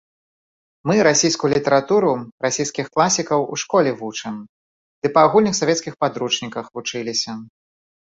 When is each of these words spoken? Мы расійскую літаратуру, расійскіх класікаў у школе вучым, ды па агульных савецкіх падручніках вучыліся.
Мы 0.91 0.95
расійскую 1.07 1.49
літаратуру, 1.57 2.11
расійскіх 2.47 2.89
класікаў 2.97 3.47
у 3.53 3.61
школе 3.67 3.95
вучым, 4.03 4.35
ды 5.03 5.15
па 5.21 5.29
агульных 5.29 5.55
савецкіх 5.63 5.93
падручніках 6.05 6.65
вучыліся. 6.77 7.43